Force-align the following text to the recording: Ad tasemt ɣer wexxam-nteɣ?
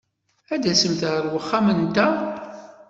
Ad 0.53 0.61
tasemt 0.63 1.01
ɣer 1.11 1.23
wexxam-nteɣ? 1.33 2.13